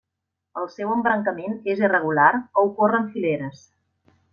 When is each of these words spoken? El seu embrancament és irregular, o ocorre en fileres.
El 0.61 0.69
seu 0.75 0.93
embrancament 0.93 1.55
és 1.75 1.85
irregular, 1.85 2.33
o 2.41 2.67
ocorre 2.73 3.03
en 3.05 3.11
fileres. 3.15 3.67